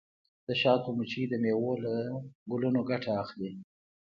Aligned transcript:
د 0.47 0.49
شاتو 0.61 0.89
مچۍ 0.97 1.23
د 1.29 1.33
میوو 1.43 1.73
له 1.85 1.93
ګلونو 2.51 2.79
ګټه 2.89 3.11
اخلي. 3.21 3.51